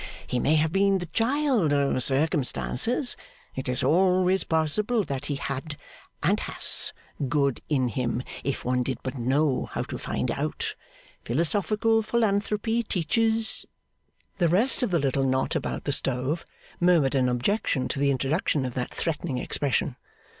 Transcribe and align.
He 0.25 0.39
may 0.39 0.55
have 0.55 0.73
been 0.73 0.97
the 0.97 1.05
child 1.05 1.71
of 1.71 2.01
circumstances. 2.01 3.15
It 3.55 3.69
is 3.69 3.83
always 3.83 4.43
possible 4.43 5.03
that 5.03 5.25
he 5.27 5.35
had, 5.35 5.77
and 6.23 6.39
has, 6.39 6.91
good 7.29 7.61
in 7.69 7.89
him 7.89 8.23
if 8.43 8.65
one 8.65 8.81
did 8.81 8.97
but 9.03 9.19
know 9.19 9.67
how 9.73 9.83
to 9.83 9.99
find 9.99 10.31
it 10.31 10.37
out. 10.39 10.73
Philosophical 11.23 12.01
philanthropy 12.01 12.81
teaches' 12.81 13.67
The 14.39 14.47
rest 14.49 14.81
of 14.81 14.89
the 14.89 14.97
little 14.97 15.23
knot 15.23 15.55
about 15.55 15.83
the 15.83 15.91
stove 15.91 16.45
murmured 16.79 17.13
an 17.13 17.29
objection 17.29 17.87
to 17.89 17.99
the 17.99 18.09
introduction 18.09 18.65
of 18.65 18.73
that 18.73 18.91
threatening 18.91 19.37
expression. 19.37 19.97